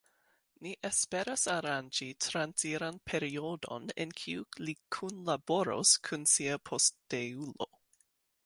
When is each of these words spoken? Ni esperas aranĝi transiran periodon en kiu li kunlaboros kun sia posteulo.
Ni 0.65 0.69
esperas 0.87 1.43
aranĝi 1.55 2.07
transiran 2.27 2.97
periodon 3.11 3.85
en 4.05 4.15
kiu 4.23 4.49
li 4.69 4.75
kunlaboros 4.97 5.93
kun 6.09 6.29
sia 6.37 6.61
posteulo. 6.71 7.71